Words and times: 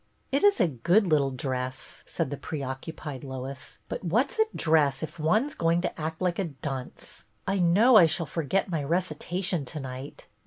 "It 0.31 0.43
is 0.43 0.59
a 0.59 0.67
good 0.67 1.05
little 1.05 1.29
dress," 1.29 2.03
said 2.07 2.31
the 2.31 2.35
preoc 2.37 2.91
cupied 2.91 3.23
Lois," 3.23 3.77
but 3.87 4.03
what 4.03 4.31
's 4.31 4.39
a 4.39 4.45
dress 4.57 5.03
if 5.03 5.19
one 5.19 5.47
's 5.47 5.53
going 5.53 5.81
to 5.81 6.01
act 6.01 6.19
like 6.23 6.39
a 6.39 6.45
dunce? 6.45 7.25
I 7.45 7.59
know 7.59 7.97
I 7.97 8.07
shall 8.07 8.25
forget 8.25 8.67
my 8.67 8.83
recitation 8.83 9.63
to 9.65 9.79
night." 9.79 10.25